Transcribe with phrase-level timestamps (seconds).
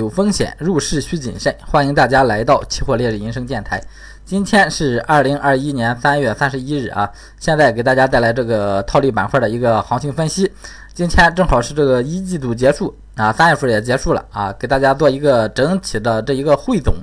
[0.00, 1.54] 有风险，入市需谨慎。
[1.66, 3.78] 欢迎大家来到期货烈日银声电台。
[4.24, 10.50] 今天是二零二一年三月三十一日啊，现在给大家带来这个套利板块的一个行情分析。
[10.94, 16.94] 今天正好是这个一季度结束啊，三月份也结束了啊，给大家做一个整体的这一个汇总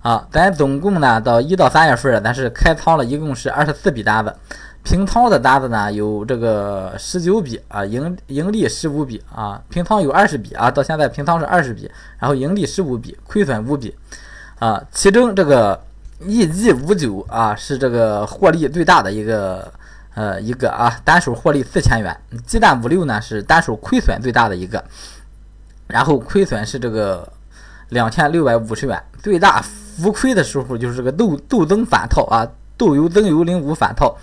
[0.00, 0.26] 啊。
[0.32, 4.34] 咱总共呢到一到三月份，咱是开仓了一共是二十四笔单子。
[4.82, 13.94] 平仓的单子呢有这个十九笔啊，盈盈利十五笔啊，平仓有二十笔啊，到现在平仓是二十笔，然后盈利十五笔，亏损五笔
[14.58, 15.78] 啊，其中这个
[16.22, 19.70] EG 五九啊是这个获利最大的一个
[20.14, 24.82] 呃一个啊，单手获利四千元，鸡蛋五六呢是单手亏损最大的一个，
[25.86, 27.30] 然后亏损是这个
[27.90, 34.16] 两千六百五十元，最大浮亏的时候就是这个豆豆增反套啊，豆油增油零五反套。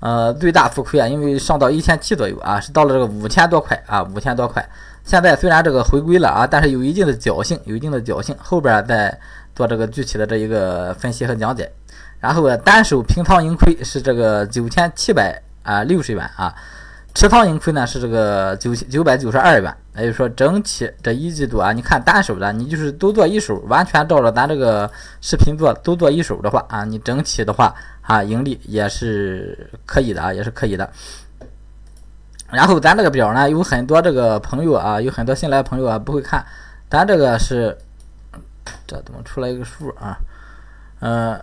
[0.00, 4.64] 呃，最大浮亏啊，因为上到一千七左右啊，是到了这个五千多块啊，五千多块。
[5.04, 8.36] 现在虽然这个回归了啊，但是有一定的侥幸，有一定的侥幸。
[8.38, 9.18] 后边再
[9.54, 11.70] 做这个具体的这一个分析和讲解。
[12.20, 16.54] 然后单手平仓盈亏是这个九千七百啊六十元啊，
[17.18, 19.76] 持仓盈亏呢是这个九九百九十二元。
[19.96, 24.88] 也就是说，整体这一季度啊，你看单手的，你就是都做一手，完全照着咱这个
[25.20, 27.74] 视频做，都做一手的话啊，你整体的话。
[28.02, 30.88] 啊，盈利也是可以的啊，也是可以的。
[32.52, 36.46] 然后咱这个表呢，有很多这个朋友啊，有很多新来朋友啊，不会看。
[36.88, 37.76] 咱这个是，
[38.86, 40.16] 这怎么出来一个数啊？
[41.00, 41.38] 嗯，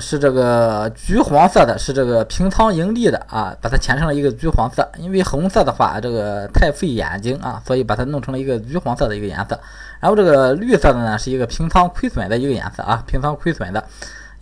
[0.00, 4.88] 是这个橘黄色的，是这个平仓盈利的啊，把它填成了一个橘黄色。
[4.98, 9.58] 因为红色的话，这个太费眼睛啊，所以把它弄成了一个橘黄色的一个颜色。
[10.00, 13.84] 然后这个绿色的呢，是一个平仓亏损的一个颜色啊，平仓亏损的。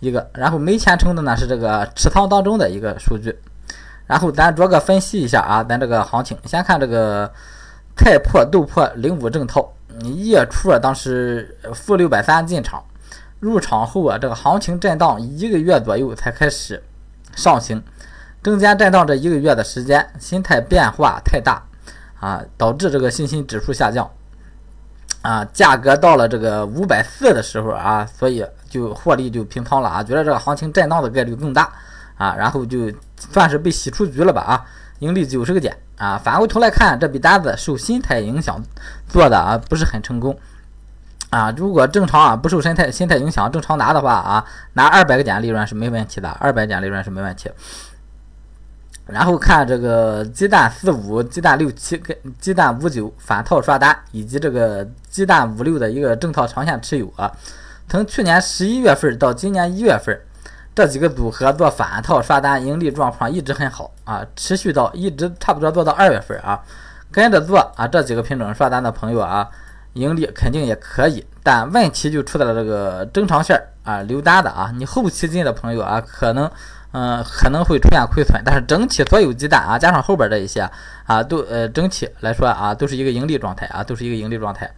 [0.01, 3.35] 一个，然后没填充的呢是这个持仓当中的一个数据，
[4.05, 7.31] 然后咱做个分析一下啊，咱这个行情，先看这个
[7.95, 9.73] 太破豆破零五正套，
[10.17, 12.83] 月初啊当时负六百三进场，
[13.39, 16.81] 入场后啊这个行情震荡一个月左右才开始
[17.35, 17.81] 上行，
[18.41, 21.63] 中间震荡这一个月的时间，心态变化太大
[22.19, 24.09] 啊，导致这个信心指数下降。
[25.21, 31.67] 啊，价格到了这个五百四的时候啊，所以就获利就平仓了啊，觉得这个行情震荡的概率更大
[32.15, 34.63] 啊，然后就算是被洗出局了吧啊，
[34.99, 36.15] 盈利九十个点啊。
[36.23, 38.61] 反过头来看，这笔单子受心态影响
[39.09, 40.37] 做的啊，不是很成功
[41.29, 41.53] 啊。
[41.57, 47.49] 如果正常啊，不受心态心态影响，正常拿的话啊，拿二百个点利润是没问题的，二百点利润是没问题。
[49.07, 57.31] 然后看这个鸡蛋四五、鸡蛋六七跟鸡蛋五九反套刷单，以及这个鸡蛋五六的一个正套长线持有啊。
[57.87, 60.19] 从去年十一月份到今年一月份，
[60.73, 66.59] 这几个组合做反套刷单，盈利状况一直很好啊，持续到一直差不多做到二月份啊。
[67.11, 69.47] 跟着做啊，这几个品种刷单的朋友啊，
[69.95, 71.25] 盈利肯定也可以。
[71.43, 76.49] 但问题就出在了这个中长线啊留单的啊，你后期进的朋友啊，可能。
[76.97, 80.61] 嗯，可能会出现亏损，但是整体所有鸡蛋啊，加上后边这一些
[81.05, 84.71] 啊，都呃整体来说啊，都是一个盈利状态啊，都是一个盈利状态。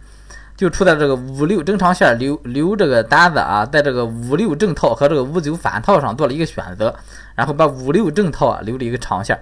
[0.56, 6.92] 就出在这个五六正常线留留这个单子啊，在这个五六正套和这个五九反套上做了一个选择，
[7.36, 9.38] 然后把五六正套啊留了一个长线，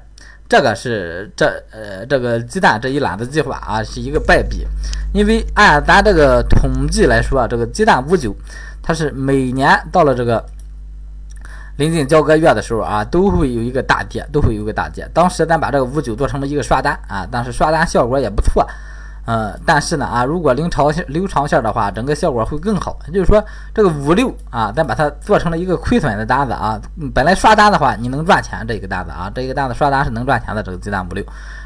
[0.49, 4.67] 这个是这呃这个鸡蛋这一揽子计划啊是一个败笔，
[5.13, 8.35] 因为按咱这个统计来说，这个鸡蛋五九
[8.83, 10.45] 它是每年到了这个。
[11.79, 15.07] 临近交割月的时候啊，都会有一个大跌，都会有一个大跌。
[15.13, 18.67] 当时咱把这个五九做成了一个刷单啊，当时刷单效果也不错，
[19.27, 22.97] 呃，但是呢啊，如果留长线留长线的话，整个效果会更好。
[23.13, 23.45] 就是说
[23.75, 26.81] 这个五六啊，咱把它做成了一个亏损的单子啊，
[27.13, 31.23] 本来刷单的话你能赚钱，这个单子啊，这个单子刷单是能赚钱的，这个鸡蛋五六。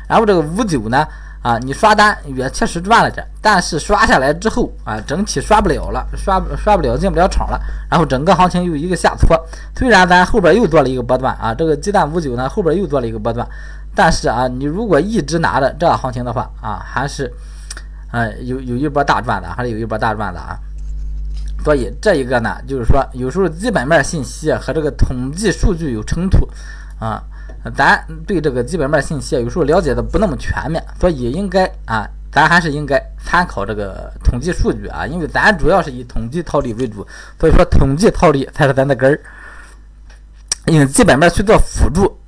[0.09, 1.07] 然后这个五九呢？
[1.43, 7.59] 啊，你刷单也确实赚了点，但是刷下来之后啊，整体刷不了了，刷刷不了，进不了场了，
[7.91, 9.35] 然后整个行情又一个下挫。
[9.75, 13.49] 虽然咱后边又做了一个波段啊，这个鸡蛋五九呢后边又做了一个波段，
[13.95, 17.33] 但是啊，你如果一直拿着这行情的话啊，还是，
[18.13, 20.59] 呃，有有一波大赚的，还是有一波大赚的啊。
[21.65, 26.49] 所以这一个呢，就是说有时候基本面信息和这个统计数据有冲突
[26.99, 27.23] 啊。
[27.77, 37.07] 咱对这个基本面信息有时候了解的不那么全面，所以应该啊，咱还是应该参考这个统计数据啊，因为咱主要是以统计套利为主，
[37.39, 39.21] 所以说统计套利才是咱的根儿，
[40.73, 42.19] 用基本面去做辅助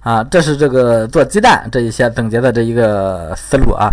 [0.00, 3.88] 啊，这是这个做鸡蛋这一些总结的这一个思路啊。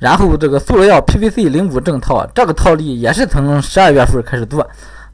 [0.00, 4.68] 然后这个塑料 PVC 零五正套，这个套利也是从十二月份开始做。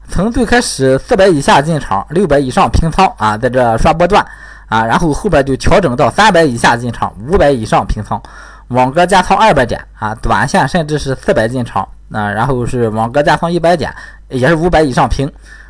[0.09, 4.25] 从最开始四百以下进场，六百以上平仓啊，在这刷波段
[4.67, 8.21] 啊，然后后边就调整到三百以下进场，五百以上平仓，
[8.69, 13.93] 网格加仓二百点啊，短线甚至是四百进场啊，然后是网格加仓一百点，
[14.29, 15.29] 也是五百以上平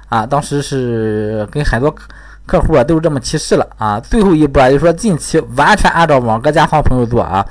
[0.09, 0.23] 啊。
[0.23, 1.93] 当时是跟很多
[2.45, 3.99] 客户啊都是这么提示了啊。
[3.99, 7.43] 最后一波就是说近期完全按照网格加仓朋友做啊，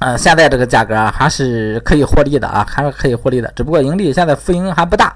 [0.00, 5.14] 嗯，现在这个价格还是可以获利的啊，还是可以获利的，只不过盈利现在浮盈还不大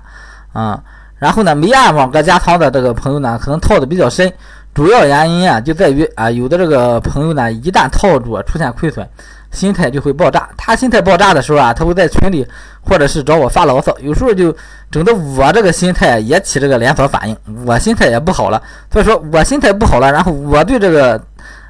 [0.52, 0.80] 啊。
[1.18, 4.32] 然后呢，没按网格加仓的这个朋友呢，可能套的比较深。
[4.72, 9.04] 主要原因啊，就在于啊，有的这个朋友呢，一旦套住出现亏损，
[9.50, 10.48] 心态就会爆炸。
[10.56, 12.46] 他心态爆炸的时候啊，他会在群里
[12.82, 14.54] 或者是找我发牢骚，有时候就
[14.92, 17.36] 整的我这个心态也起这个连锁反应，
[17.66, 18.62] 我心态也不好了。
[18.92, 21.20] 所以说我心态不好了，然后我对这个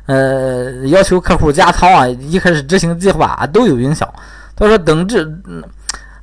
[0.08, 4.12] 呃要求客户加仓啊，一开始执行计划啊都有影响。
[4.58, 5.24] 所以说等致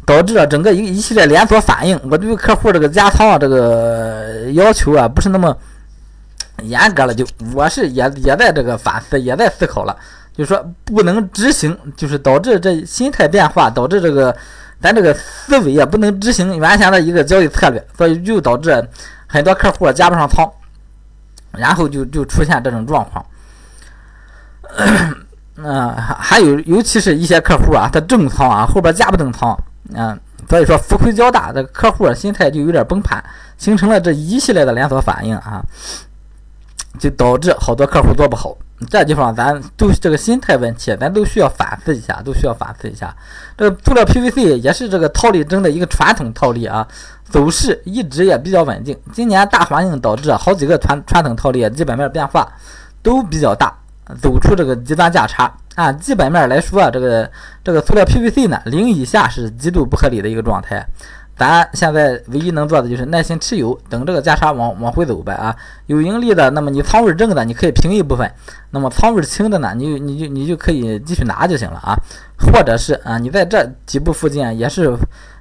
[0.06, 5.56] 导致了整个一一系列连锁反应，我对客户这个加仓啊这个要求啊不是那么。
[6.64, 9.94] 严格了，就我是也也在这个反思，也在思考了，
[10.34, 14.34] 就是说不能执行，就是导致这心态变化，导致这个
[14.80, 18.82] 咱这个思维啊不能执行原先的一个交易策略，所以就导致
[19.28, 20.50] 很多客户加不上仓，
[21.52, 23.24] 然后就就出现这种状况。
[25.58, 29.58] 嗯，还有尤其是一些客户啊，他正仓啊，后边加不动仓，
[29.94, 30.20] 嗯，
[30.50, 33.24] 所以说浮亏较大，这个客户心态就有点崩盘，
[33.58, 35.64] 形成了这一系列的连锁反应啊。
[36.98, 38.56] 就导致好多客户做不好，
[38.90, 43.14] 这地方咱都这个心态问题，咱都需要反思一下，都需要反思一下。
[43.58, 46.88] 这个塑料 PVC 也是这个套利中的一个传统套利啊，
[47.30, 48.98] 走势一直也比较稳定。
[49.12, 52.50] 今年大环境导致好几个传传统套利基本面变化
[53.04, 53.78] 都比较大，
[54.22, 55.52] 走出这个极端价差。
[55.76, 57.30] 按基本面来说啊，这个
[57.64, 60.86] 这个塑料 PVC 呢，零以下是极度不合理的一个状态。
[61.38, 65.54] 咱现在唯一能做的就是耐心持有，等这个价差往往回走呗啊！
[65.88, 68.26] 有盈利的，那么你仓位正的，你可以平一部分；
[68.72, 71.94] 那么仓位轻的呢，你你就你就可以继续拿就行了啊。
[72.38, 74.98] 或者是啊，你在这几步附近也是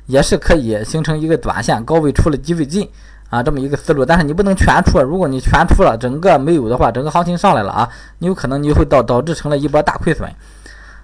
[0.07, 2.91] 也是可以形成一个短线高位出了低位进
[3.35, 4.05] 啊这么一个思路。
[4.05, 7.89] 但是你不能全出，如果你全出了，整个没有的话，整个行情上来了啊，
[8.19, 10.31] 你有可能你就会导导致成了一波大亏损。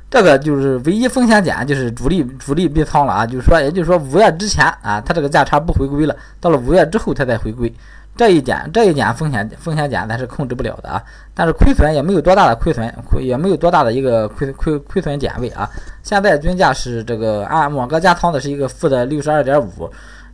[0.09, 7.73] 这个就是唯一风险点，就是主力主力闭仓了啊，就是说，也就是说五月之前啊，它这个价差不回归了，到了五月之后它再回归，
[8.17, 11.01] 这一点这一点风险风险点咱是控制不了的啊，
[11.33, 15.71] 但是亏损也没有多大的亏损，亏也没有多大的一个亏亏亏损点位啊。
[16.03, 19.89] 现在均价是这个按网格加仓的是一个负的六十二点五，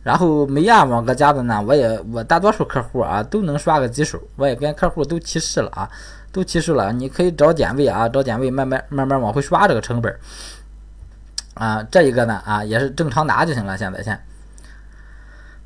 [0.07, 5.89] 然后没按网格加的呢，我也我大多数客户啊都能刷个几手，我也跟客户都提示了啊。
[6.29, 10.15] 都提示了，你可以找点位啊，找点位慢慢慢慢往回刷这个成本
[11.55, 11.81] 啊。
[11.89, 13.75] 这一个呢啊，也是正常拿就行了。
[13.75, 14.19] 现在先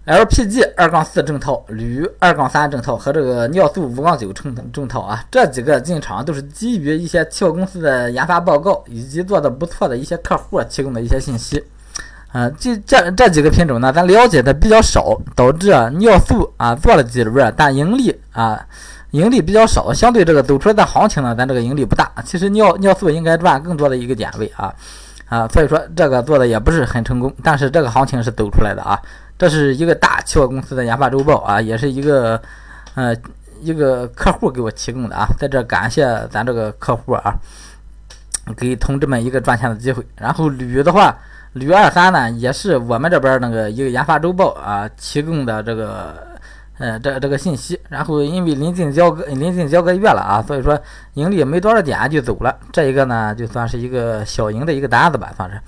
[0.06, 11.62] ，LPG 二杠四正套、铝二杠三正套和这个尿素五杠九正正套啊，这几个进场都是基于一些期货公司的研发报告以及做的不错的一些客户提供的一些信息。
[12.32, 18.60] 啊，这这这几个品种呢，咱了解的比较少，导致尿素啊做了几轮，但盈利啊。
[19.12, 22.10] 盈利比较少，相对这个走出来的行情呢，咱这个盈利不大。
[22.24, 24.74] 其实尿尿素应该赚更多的一个点位啊
[25.28, 27.30] 啊，所以说这个做的也不是很成功。
[27.44, 28.98] 但是这个行情是走出来的啊，
[29.38, 32.42] 这是一个大期货公司的研发周报啊，也是一个
[32.96, 33.14] 呃
[33.60, 37.36] 一个客户给我提供的啊，在这感谢咱这个客户啊，
[38.56, 40.02] 给同志们一个赚钱的机会。
[40.16, 41.14] 然后铝的话，
[41.54, 46.30] 铝二三呢，也是我们这边那个一个研发周报啊提供的这个。
[46.78, 50.76] 呃，这这个信息，然后因为临近交割临近交割月了啊，所以说
[51.14, 52.58] 盈利没多少点就走了。
[52.72, 55.62] 这一个呢，就算是一个小赢的一个单子吧，算是。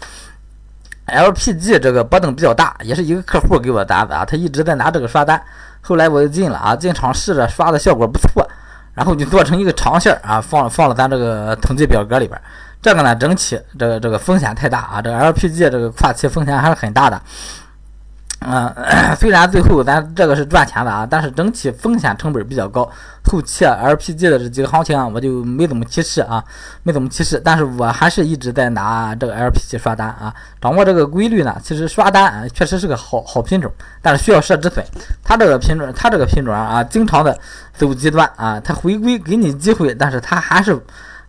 [1.06, 5.40] LPG 这个波动比较大，也是一个客户给我的单子啊，他一直在拿这个刷单，
[5.82, 8.50] 后来我就进了啊，进场试着刷的效果不错，
[8.96, 12.42] 然后就做成一个长线啊，放放了咱这个统计表格里边。
[12.84, 17.20] 这个呢，整体这个这个风险太大啊，这个 LPG 这个跨期风险还是很大的。
[18.46, 18.70] 嗯，
[19.18, 22.84] 虽然最后咱这个是赚钱的啊，但是整体风险成本比较高。
[23.24, 26.44] 后期 LPG 的这几个行情啊，我就没怎么提示啊，
[26.84, 27.42] 没怎么提示。
[27.42, 31.56] 但是我还是一直在拿这个 LPG 刷单啊，掌握这个规律呢。
[31.64, 33.72] 其实刷单，确实是个好好品种，
[34.02, 34.86] 但是需要设止损。
[35.24, 37.40] 它这个品种，它这个品种啊，经常的
[37.78, 40.78] 走极端啊，它回归给你机会，但是它还是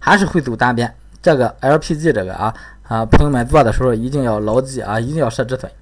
[0.00, 0.92] 还是会走单边。
[1.25, 5.73] 这个 LPG 这个啊啊，朋友们做的时候一定要牢记啊，一定要设止损。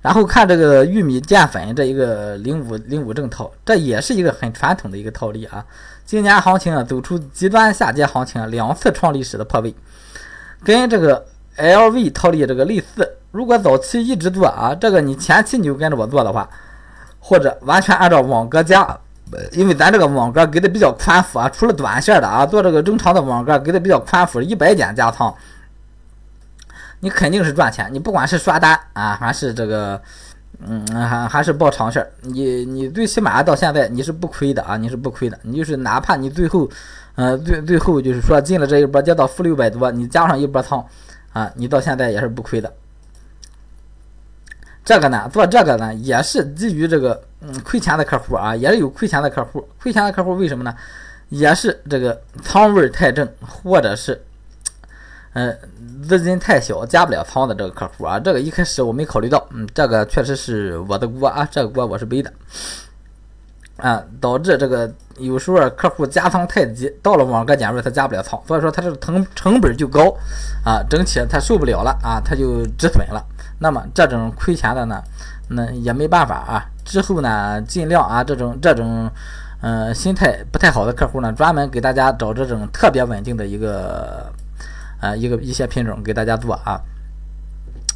[0.00, 5.64] 然后看这个玉米淀粉这一个零五零五正套，这也是一个很传统的一个套利啊。
[6.06, 9.74] 今年行情啊走出极端下跌行情，两次创历史的破位，
[10.62, 13.16] 跟这个 LV 套利这个类似。
[13.32, 16.48] 如果早期一直做啊，这个你前期你就跟着我做的话，
[17.18, 18.96] 或者完全按照网格加，
[19.52, 25.34] 因为咱这个网格给的比较宽幅啊，除了短线的啊，做这个正常的网格给的比较宽幅，一百点加仓。
[27.00, 27.88] 你肯定是赚钱。
[27.92, 30.00] 你不管是刷单啊，还是这个，
[30.66, 35.38] 嗯，还还是报长线，你你最起码到现在你是不亏的啊，你是不亏的。
[35.42, 36.68] 你就是哪怕你最后，
[37.14, 40.82] 呃，最最后就是说进了这一波跌到负六百多，你加上一波仓，
[41.32, 42.72] 啊，你到现在也是不亏的。
[44.84, 49.66] 这个呢，做这个呢，也是基于这个，嗯，亏钱的客户啊，也是有亏钱的客户。
[49.80, 50.74] 亏钱的客户为什么呢？
[51.30, 54.22] 也是这个仓位太正，或者是，
[55.32, 55.58] 嗯，
[56.06, 58.20] 资金太小，加不了仓的这个客户啊。
[58.20, 62.30] 这个一开始我没考虑到，嗯，这个确实是我的锅啊，这个锅我是背的，
[63.78, 70.14] 啊，导致这个有时候客户加仓太急，到了网格点位他加不了仓，所以说他这个成成本就高，
[70.62, 73.24] 啊，整体他受不了了啊，他就止损了。
[73.58, 75.02] 那么这种亏钱的呢，
[75.48, 76.64] 那也没办法啊。
[76.84, 79.10] 之后呢，尽量啊，这种这种，
[79.62, 84.30] 嗯，心态不太好的客户呢，专门给大家找这种特别稳定的一个，
[85.00, 86.80] 呃，一个一些品种给大家做啊。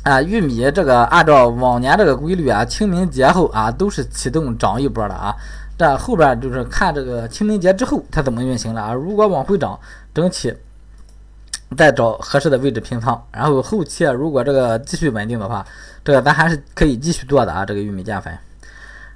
[0.05, 5.35] 啊，玉米这个按照往年这个规律啊，清明节后啊都是启动涨一波的啊。
[5.77, 8.93] 这后边就是看这个清明节之后它怎么运行了啊。
[8.93, 9.79] 如果往回涨，
[10.15, 10.55] 整体。
[11.77, 15.65] 再找合适的位置平仓，然后后期啊，如果这个继续稳定的话，
[16.03, 17.65] 这个咱还是可以继续做的啊。
[17.65, 18.37] 这个玉米淀粉，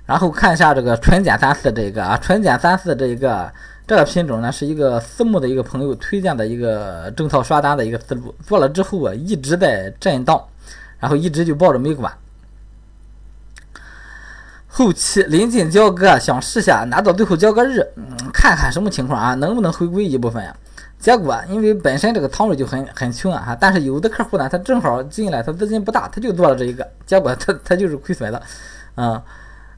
[0.04, 3.50] 然后看一下这个纯碱三四这一个啊，纯碱三四这一个
[3.86, 10.38] 这个品种呢，是一个私募的一个朋友推荐的一个正套刷单的一个思路，做了之后啊，一直在震荡，
[10.98, 12.12] 然后一直就抱着没管。
[14.68, 17.86] 后期临近交割，想试下拿到最后交割日，
[18.32, 20.54] 看看什么情况啊，能不能回归一部分呀？
[21.02, 28.40] 结果，因为本身这个仓位就很很穷啊，哈，但是有的客户呢，他正好进来，他资金不大，他就做了这一个，结果他他就是亏损了，
[28.94, 29.20] 啊，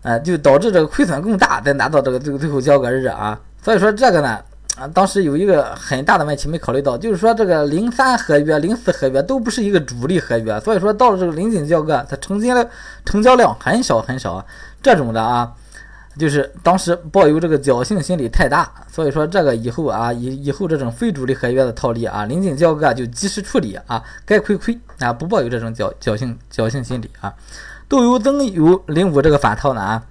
[0.02, 4.38] 呃，就导致这个亏损更大，再拿到这个最最后交割日啊，所以说这个呢，
[4.76, 12.68] 啊，当时有一个很大的问题没考虑到，就是说这个零三合约、零四合约都不是一个主力合约，所以说到了这个临近交割，它成交
[13.06, 14.44] 成交量很少很少，
[14.82, 15.50] 这种的啊。
[16.16, 27.34] 就是当时抱有这个侥幸心理太大，所以说这个以后啊，以以后这种非主力合约的套利啊，临近交割就及时处理啊，该亏亏啊，不抱有这种侥侥幸侥幸心理啊。
[27.88, 30.02] 豆油增油零五这个反套呢啊，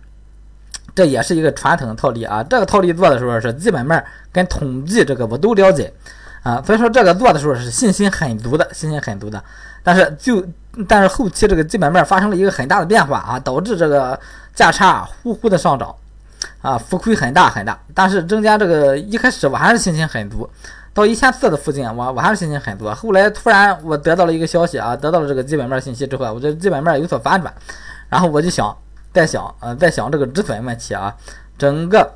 [0.94, 5.92] 这也是一个传统套利啊，这个套利做的时候是基本面跟统计这个我都了解
[6.44, 9.44] 啊，所以说这个做的时候是信心很足的，信心很足的。
[9.82, 10.46] 但是就
[10.88, 14.20] 但是后期这个基本面发生了一个很大的变化啊，导致这个。
[14.56, 15.96] 价差呼呼的上涨，
[16.62, 17.76] 啊，浮亏很大很大。
[17.92, 20.48] 但是中间这个一开始我还是信心很足，
[20.94, 22.88] 到一千四的附近，我我还是信心很足。
[22.92, 27.52] 后来突然我得到了一个消息啊，得到了这个基本面信息之后，我觉得基本面有所反转，
[28.10, 28.78] 然后我就想
[29.12, 31.12] 再想，呃，再想这个止损问题啊，
[31.58, 32.08] 整个，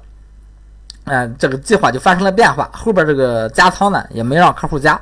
[1.07, 2.69] 嗯，这个计划就发生了变化。
[2.71, 4.99] 后边这个加仓呢，也没让客户加，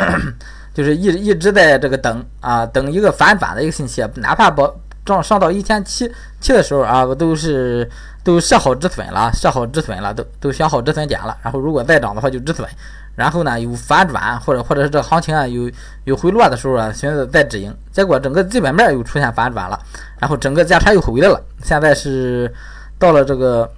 [0.74, 4.74] 就是一一直在这个等啊，等一个反转的一个信息，哪怕保。
[5.06, 7.88] 涨上到一千七七的时候啊，我都是
[8.24, 11.36] 都设好止损了，设好止损了，都都选好止损点了。
[11.44, 12.68] 然后如果再涨的话就止损。
[13.14, 15.70] 然后呢有反转或者或者是这行情啊有
[16.06, 17.72] 有回落的时候啊，寻思再止盈。
[17.92, 19.78] 结果整个基本面又出现反转了，
[20.18, 21.40] 然后整个价差又回来了。
[21.62, 22.52] 现在是
[22.98, 23.70] 到了这个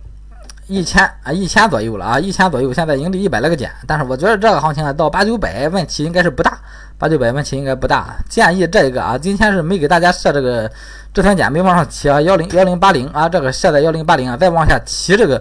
[0.69, 3.71] 一千啊一千左右了啊，一千左右，现在盈利一百来个点。
[3.87, 6.59] 但是我觉得这个行情啊到八九百问题应该是不大。
[6.99, 10.69] 八九百问题应该不大，建议这一个啊，今天是没给大家设这个
[11.15, 15.41] 止损点，没往上提啊，幺零幺零八零啊，这个设在幺零八零啊，再往下提这个，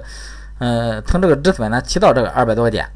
[0.59, 2.87] 呃，从这个止损呢提到这个二百多个点，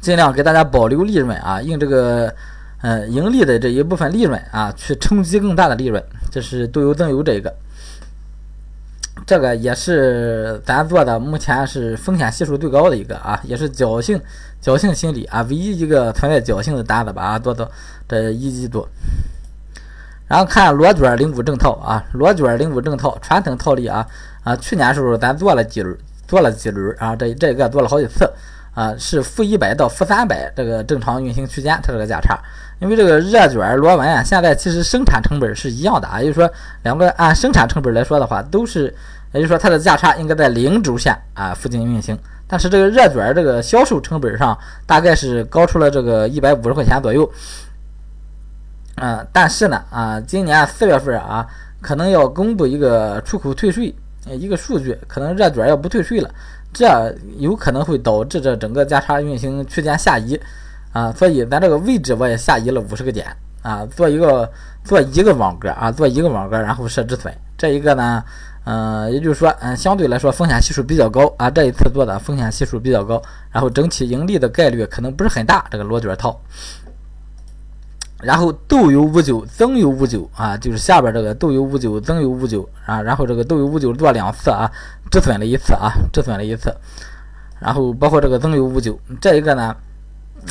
[0.00, 2.34] 尽量给大家保留利润啊，用这个
[2.80, 7.54] 呃盈利的这一部分利润啊，去冲击更大的利润，这是豆油增油这一个。
[9.26, 14.20] 这个也是咱做的，目前是风险系数最高的一个啊，也是侥幸
[14.62, 17.68] 侥幸心理啊，唯一一个存在侥幸的单子吧啊，做到
[18.08, 18.86] 这一季度。
[20.28, 24.06] 然后看螺卷零五正套啊，螺卷零五正套传统套利啊
[24.44, 25.96] 啊，去年时候咱做了几轮，
[26.28, 28.32] 做了几轮啊，这这个做了好几次
[28.74, 32.38] 啊，是负一百到负三百这个正常运行区间，它这个价差。
[32.78, 36.52] 因为这个热卷螺纹啊，现在其实生产成本是一样的啊，也就是说
[36.82, 38.94] 两个按生产成本来说的话，都是，
[39.36, 42.18] 也就是说它的价差应该在零轴线啊附近运行。
[42.48, 47.28] 但是这个热卷这个销售成本上大概是高出了这个一百五十块钱左右。
[48.96, 51.46] 嗯，但是呢啊，今年四月份啊，
[51.80, 53.94] 可能要公布一个出口退税
[54.26, 56.30] 一个数据，可能热卷要不退税了，
[56.72, 60.40] 这有可能会导致这整个价差运行区间下移。
[60.92, 63.26] 啊，所以咱这个位置我也下移了五十个点
[63.60, 64.50] 啊，做一个
[64.82, 67.30] 做一个网格啊，做一个网格，然后设止损。
[67.58, 68.24] 这一个呢，
[68.68, 71.48] 嗯，也就是说，嗯，相对来说风险系数比较高啊。
[71.48, 75.64] 这一次做的风险系数比较高，然后整体盈利的概率可能不是很大。
[75.70, 76.36] 这个螺卷套，
[78.20, 84.68] 然后豆油五九，增油五九啊，就是下边这个豆油五九，增油五九啊，然后这个豆油五九做两次啊，
[85.12, 86.74] 止损了一次啊，止损了一次，
[87.60, 89.76] 然后包括这个增油五九，这一个呢，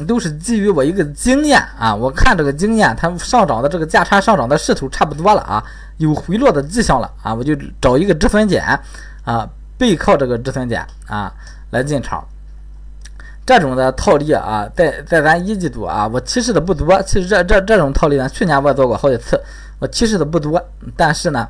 [0.08, 5.64] 都是基于我一个经验啊，我看这个经验，它上涨的这个价差上涨的势头差不多了啊，
[5.98, 8.64] 有回落的迹象了啊，我就找一个止损点
[9.24, 11.32] 啊，背靠这个止损点啊
[11.72, 12.24] 来进场。
[13.46, 17.00] 这种的套利啊，在在咱一季度啊，我提示的不多。
[17.04, 19.40] 其实这这这种套利呢，去年我也做过好几次，
[19.78, 20.60] 我提示的不多，
[20.98, 21.48] 但是呢，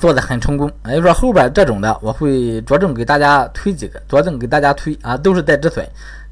[0.00, 0.70] 做的很成功。
[0.86, 5.84] 也就是说，后边这种的，我会着重给大家推几个，着重给大家推啊，都是带止损。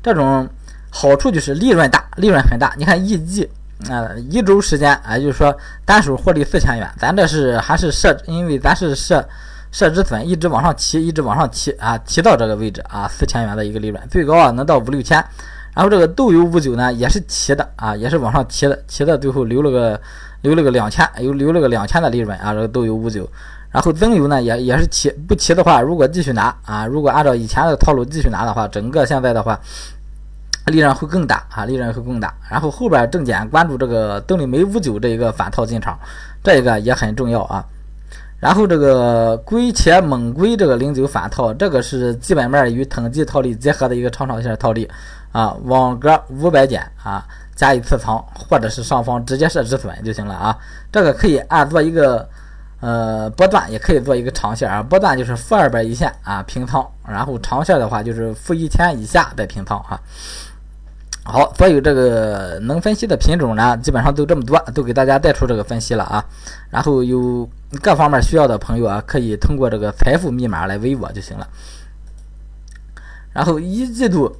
[0.02, 0.48] 这种
[0.90, 2.74] 好处就是利润大，利润很大。
[2.76, 3.48] 你看一季
[3.88, 9.26] 啊，一周时间啊，就是说单手获利四千元，咱这是还是设，因为咱是设。
[9.74, 15.16] 设止损一直往上提，一直往上提啊，提到这个位置啊，四千元的一个利润，最高啊能到五六千。
[15.74, 19.98] 然后这个豆油五九呢也是提的啊，也是往上提的，提的最后留了个
[20.42, 23.26] 留了个两千，又留了个两千的利润啊，这个豆油五九。
[23.72, 29.58] 然后增油呢也也是提，不提的话，如果继续拿啊，如果按照以前的套路继续拿的话，整个现在的话
[30.66, 32.32] 利润会更大啊，利润会更大。
[32.50, 35.98] 然后后边重点关注这个邓丽梅五九这一个反套进场，
[36.44, 37.64] 这一个也很重要啊。
[38.38, 44.86] 然后这个龟且猛龟这个零九反套，这个是基本面与统计套利结合的一个长长线套利
[45.30, 47.24] 啊，网格五百点啊，
[47.54, 50.58] 加一次仓，或者是上方直接设止损就行了啊。
[50.90, 52.28] 这个可以按做一个
[52.82, 54.82] 呃波段，也可以做一个长线啊。
[54.82, 59.98] 波段就是负二百一线啊平仓，然后长线的话就是负一千以下再平仓啊。
[61.24, 66.24] 好，所有这个能分析的品种呢，基本上都这么多，都给大家带出这个分析了啊。
[66.68, 67.48] 然后有
[67.80, 71.46] 各方面需要的朋友啊，可以通过这个财富密码来微我就行了。
[73.32, 74.36] 然后一季度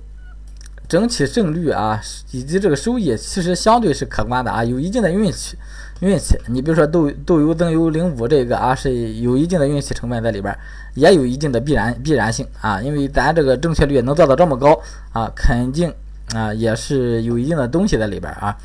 [0.88, 2.00] 整体胜率啊，
[2.32, 5.56] 以及这个收益，其实相对是可观的啊，有一定的运气，
[6.02, 6.38] 运气。
[6.48, 10.54] 你比如说豆豆油增油零五这个啊，是有一定的运气成分在里边，
[10.94, 14.78] 也有一定的必然必然性啊，因为咱这个正确率能做到这么高
[15.14, 15.90] 啊，肯定。
[16.34, 18.56] 啊，也是有一定的东西在里边啊，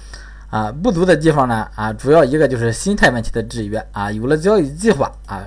[0.50, 5.44] 啊，不足的地方呢，啊，主要一个就是心态问题的制约啊，有了交易计划啊，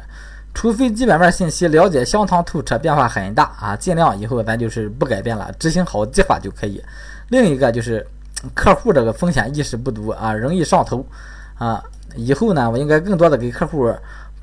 [0.53, 6.83] 除非基本面信息了解相当透彻，变化很大啊，尽量以后咱就是不改变了，执行好计划就可以。
[7.29, 8.07] 另一个就是
[8.53, 11.07] 客户这个风险意识不足啊，容易上头
[11.55, 11.83] 啊，
[12.16, 13.92] 以后呢，我应该更多的给客户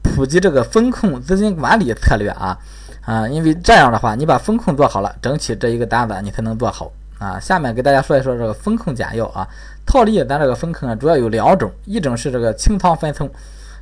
[0.02, 2.58] 普及这个风控资金管理策略啊，
[3.02, 6.92] 啊，因为这样的话，你把风控做好了，整体这一个单子你才能做好。
[7.20, 9.48] 啊，下面给大家说一说这个风控简要啊。
[9.88, 13.28] 套利咱这个风控啊，主要有两种，一种是这个清仓分层，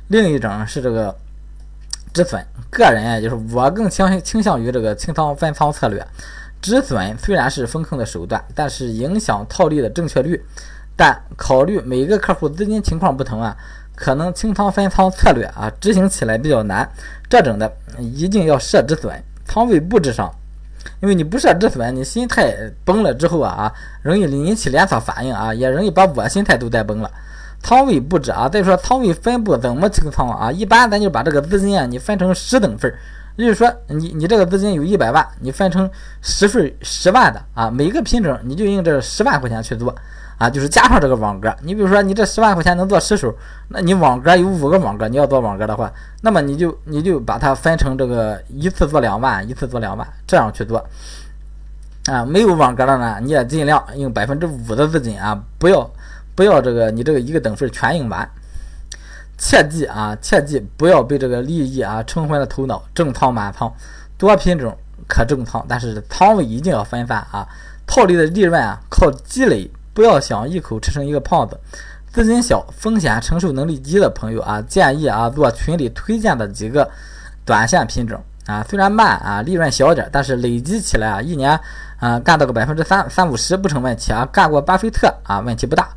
[0.08, 1.14] 另一种是这个
[2.14, 2.42] 止损。
[2.70, 6.02] 个人啊，就是我更倾倾向于这个清仓分仓策略。
[6.62, 10.42] 止损虽然是风控的手段，但是影响套利的正确率。
[10.96, 13.54] 但考虑每个客户资金情况不同啊，
[13.94, 16.88] 可能清仓分仓策略啊执行起来比较难。
[17.28, 19.12] 这种的一定要设止损，
[19.44, 20.32] 仓位布置上。
[21.02, 22.54] 因为你不设止损，你心态
[22.84, 27.10] 崩了之后啊啊，容易引起连锁反应啊，也容易把我心态都带崩了。
[27.60, 30.50] 仓位布置啊，再说仓位分布怎么清仓啊？
[30.52, 32.96] 一般咱就把这个资金啊，你分成十等份儿
[33.36, 35.90] 儿，就是说你你这个资金有一百万，你分成
[36.22, 39.94] 十份十万的啊，每个品种你就用这十万块钱去做。
[40.38, 43.34] 啊，就是加上这个网格，你比如说你这十万块钱能做十手，
[43.68, 50.76] 那你网格有五个网格，你要做网格的话，那么你就你就把它分成这个一次做两万，一次做两万，这样去做。
[52.04, 55.90] 啊，没有网格的呢，你也尽量用百分之五的资金啊，不要
[56.34, 58.28] 不要这个你这个一个等份全用完。
[59.38, 63.72] 切记啊，切记不要被这个利益啊冲昏了头脑，正仓满仓，
[64.16, 64.76] 多品种
[65.08, 67.46] 可重仓，但是仓位一定要分散啊。
[67.86, 69.70] 套利的利润啊靠积累。
[69.94, 71.58] 不要想一口吃成一个胖子，
[72.12, 76.86] 资金小、风险承受能力低的朋友啊，建议啊做群里推荐的几个
[77.46, 81.58] 短线品种啊，虽然慢啊，利润小点，但是累积起来啊，一年
[81.98, 85.88] 啊干到个百分之三三五十不成问题啊，干过巴菲特啊，问题不大。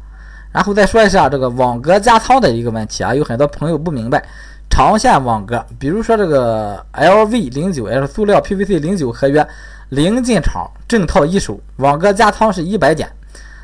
[0.51, 4.23] 然后再说一下这个网格加仓的一个问题啊，有很多朋友不明白，
[4.69, 9.47] 长线网格，比如说这个 LV 零九 L 塑料 PVC 零九合约
[9.89, 13.07] 零进场正套一手，网格加仓是一百点。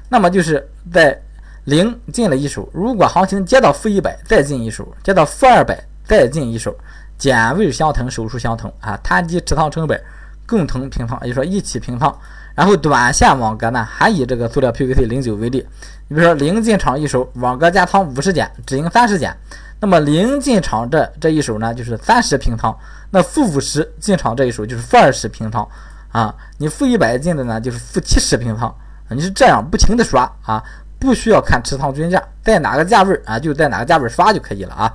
[0.09, 1.19] 那么就是在
[1.63, 6.75] 零进了一手，如果行情接到负一百，再进一手；接到负二百，再进一手，
[7.17, 9.99] 减位相同，手数相同啊，摊低持仓成本，
[10.45, 12.15] 共同平仓，也就说一起平仓。
[12.55, 15.67] 然后短线网格呢，还以这个塑料 PVC 零九为例，
[16.07, 19.35] 你比如说零进场一手，网格加仓五十减，止盈三十减，
[19.81, 22.75] 那么零进场这这一手呢，就是三十平仓，
[23.11, 25.67] 那负五十进场这一手就是负二十平仓
[26.11, 28.73] 啊，你负一百进的呢，就是负七十平仓。
[29.09, 30.63] 你是这样不停的刷啊，
[30.97, 34.91] 不需要看持仓均价，在哪个价位啊，就在哪个价位刷就可以了啊。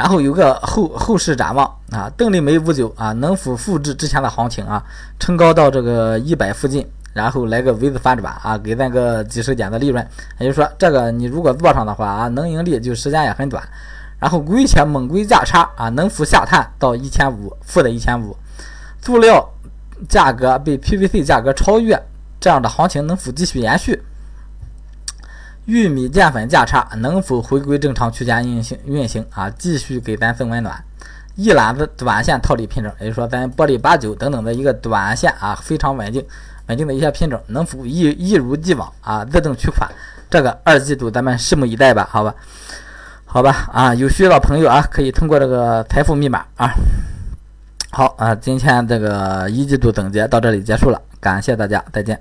[0.00, 4.82] 然后有个后后市展望啊，邓丽梅五九啊，能否复制之前的行情啊，
[5.18, 10.02] 冲高到这个一百附近，然后来个 V 字反转啊，给咱个几十点的利润。
[10.38, 13.62] 也就是说，这个你如果做上的话啊，能盈利就时间也很短。
[14.18, 18.34] 然后龟且猛龟价差啊，能否下探到一千五，负的一千五？
[19.02, 19.46] 塑料
[20.08, 22.02] 价格被 PVC 价格超越，
[22.40, 24.02] 这样的行情能否继续延续？
[25.70, 29.48] 玉米淀粉价差能否回归正常区间运行运行啊？
[29.50, 30.84] 继续给咱送温暖。
[31.36, 36.26] 一揽子短线套利品种，也就是说咱玻璃八九等等的一个短线啊，非常稳定
[36.66, 39.88] 稳定的一些品种，能否一一如既往啊自动取款？
[40.28, 42.34] 这个二季度咱们拭目以待吧，好吧？
[43.24, 46.72] 好吧啊，有需要的朋友啊，可以通过这个财富密码啊。
[47.92, 52.20] 好啊，今天这个一季度总结到这里结束了，感谢大家，再见。